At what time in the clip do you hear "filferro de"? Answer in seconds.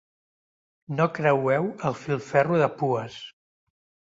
2.07-2.71